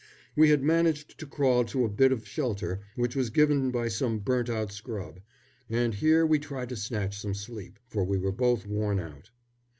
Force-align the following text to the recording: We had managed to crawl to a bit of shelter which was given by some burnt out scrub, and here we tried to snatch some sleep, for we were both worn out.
We 0.35 0.49
had 0.49 0.63
managed 0.63 1.19
to 1.19 1.27
crawl 1.27 1.63
to 1.65 1.85
a 1.85 1.87
bit 1.87 2.11
of 2.11 2.27
shelter 2.27 2.81
which 2.95 3.15
was 3.15 3.29
given 3.29 3.69
by 3.69 3.87
some 3.87 4.17
burnt 4.17 4.49
out 4.49 4.71
scrub, 4.71 5.19
and 5.69 5.93
here 5.93 6.25
we 6.25 6.39
tried 6.39 6.69
to 6.69 6.75
snatch 6.75 7.19
some 7.21 7.35
sleep, 7.35 7.77
for 7.87 8.03
we 8.03 8.17
were 8.17 8.31
both 8.31 8.65
worn 8.65 8.99
out. 8.99 9.29